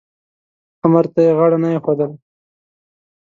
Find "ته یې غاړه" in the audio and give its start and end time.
1.13-1.57